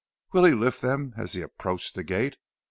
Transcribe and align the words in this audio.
Will 0.31 0.45
he 0.45 0.53
lift 0.53 0.81
them 0.81 1.13
as 1.15 1.33
he 1.33 1.41
approaches 1.43 1.91
the 1.91 2.03
gate? 2.03 2.37